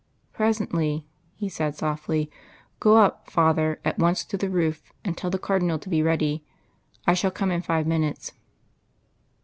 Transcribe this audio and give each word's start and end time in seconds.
"Presently," 0.33 1.05
he 1.35 1.47
said 1.47 1.75
softly. 1.75 2.31
"Go 2.79 2.97
up, 2.97 3.29
father, 3.29 3.79
at 3.85 3.99
once 3.99 4.25
to 4.25 4.35
the 4.35 4.49
roof, 4.49 4.91
and 5.05 5.15
tell 5.15 5.29
the 5.29 5.37
Cardinal 5.37 5.77
to 5.77 5.89
be 5.89 6.01
ready. 6.01 6.43
I 7.05 7.13
shall 7.13 7.29
come 7.29 7.51
in 7.51 7.61
five 7.61 7.85
minutes." 7.85 8.31